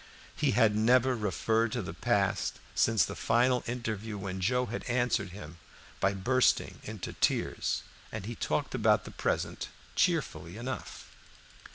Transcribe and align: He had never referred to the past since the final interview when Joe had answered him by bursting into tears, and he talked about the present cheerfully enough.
He 0.35 0.53
had 0.57 0.75
never 0.75 1.15
referred 1.15 1.71
to 1.73 1.83
the 1.83 1.93
past 1.93 2.57
since 2.73 3.05
the 3.05 3.15
final 3.15 3.63
interview 3.67 4.17
when 4.17 4.41
Joe 4.41 4.65
had 4.65 4.83
answered 4.85 5.29
him 5.29 5.59
by 5.99 6.15
bursting 6.15 6.79
into 6.83 7.13
tears, 7.13 7.83
and 8.11 8.25
he 8.25 8.33
talked 8.33 8.73
about 8.73 9.03
the 9.03 9.11
present 9.11 9.67
cheerfully 9.93 10.57
enough. 10.57 11.05